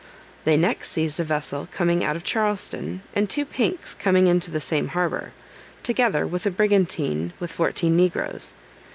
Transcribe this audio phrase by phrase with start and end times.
[0.45, 4.59] They next seized a vessel coming out of Charleston, and two pinks coming into the
[4.59, 5.31] same harbor,
[5.83, 8.55] together with a brigantine with fourteen negroes.